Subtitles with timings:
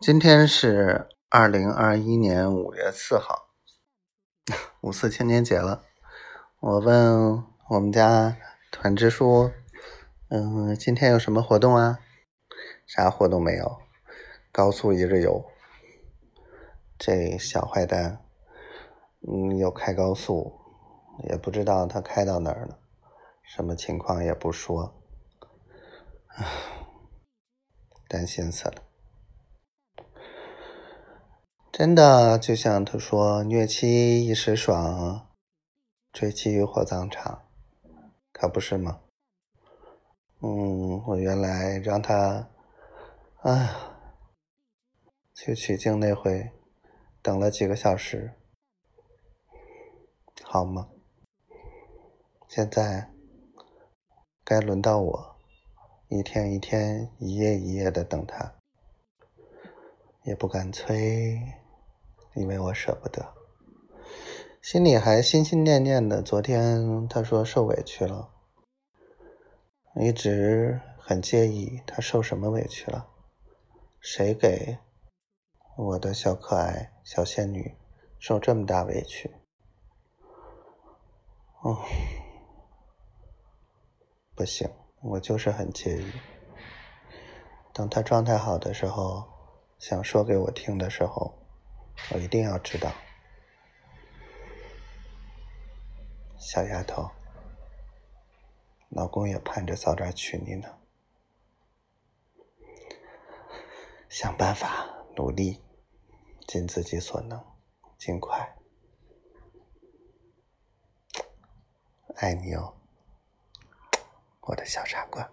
[0.00, 3.48] 今天是二零二一年五月四号，
[4.80, 5.82] 五四青年节了。
[6.60, 8.36] 我问我们家
[8.70, 9.50] 团支书
[10.30, 11.98] ：“嗯，今天有什么活动啊？”
[12.86, 13.78] 啥活动没有？
[14.52, 15.44] 高速一日游。
[16.96, 18.24] 这小坏蛋，
[19.26, 20.60] 嗯，又开高速，
[21.28, 22.78] 也不知道他开到哪儿了，
[23.42, 25.02] 什么情况也不说，
[26.28, 26.46] 唉，
[28.06, 28.84] 担心死了。
[31.78, 35.28] 真的就像他说：“虐妻一时爽，
[36.12, 37.44] 追妻火葬场，
[38.32, 38.98] 可不是吗？”
[40.42, 42.48] 嗯，我原来让他，
[43.42, 43.76] 哎呀，
[45.32, 46.50] 去取经那回，
[47.22, 48.32] 等了几个小时，
[50.42, 50.88] 好吗？
[52.48, 53.08] 现在
[54.42, 55.36] 该轮到我，
[56.08, 58.56] 一天一天，一夜一夜的等他，
[60.24, 61.40] 也不敢催。
[62.38, 63.34] 因为我舍不得，
[64.62, 66.22] 心里还心心念念的。
[66.22, 68.30] 昨天他说受委屈了，
[69.96, 73.08] 一直很介意他受什么委屈了。
[74.00, 74.78] 谁给
[75.76, 77.76] 我的小可爱、小仙女
[78.20, 79.34] 受这么大委屈？
[81.62, 81.76] 哦，
[84.36, 84.70] 不行，
[85.02, 86.12] 我就是很介意。
[87.72, 89.24] 等他状态好的时候，
[89.80, 91.34] 想说给我听的时候。
[92.10, 92.92] 我一定要知道，
[96.38, 97.10] 小丫头，
[98.88, 100.78] 老公也盼着早点娶你呢。
[104.08, 105.62] 想办法，努力，
[106.46, 107.44] 尽自己所能，
[107.98, 108.56] 尽快。
[112.16, 112.74] 爱你哦，
[114.40, 115.30] 我的小傻瓜。